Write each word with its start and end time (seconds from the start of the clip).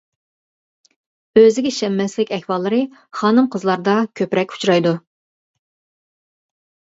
ئۆزىگە 1.41 1.71
ئىشەنمەسلىك 1.73 2.31
ئەھۋاللىرى 2.37 2.79
خانىم-قىزلاردا 3.19 3.95
كۆپرەك 4.21 4.55
ئۇچرايدۇ. 4.55 4.95